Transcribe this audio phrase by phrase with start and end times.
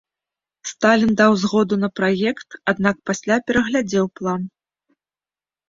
[0.69, 4.51] Сталін даў згоду на праект, аднак пасля пераглядзеў план.